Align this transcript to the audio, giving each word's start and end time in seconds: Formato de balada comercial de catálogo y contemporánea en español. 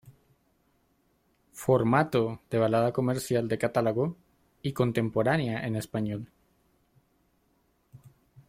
Formato 1.63 2.21
de 2.49 2.57
balada 2.57 2.91
comercial 2.91 3.47
de 3.47 3.59
catálogo 3.59 4.17
y 4.63 4.73
contemporánea 4.73 5.63
en 5.67 5.75
español. 5.75 6.31